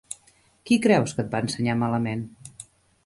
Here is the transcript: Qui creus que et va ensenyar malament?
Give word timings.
Qui 0.69 0.77
creus 0.87 1.13
que 1.17 1.23
et 1.25 1.29
va 1.35 1.43
ensenyar 1.49 1.77
malament? 1.83 2.25